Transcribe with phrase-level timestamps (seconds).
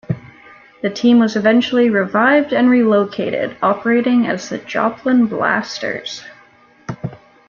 [0.81, 6.23] The team was eventually revived and relocated, operating as the Joplin Blasters.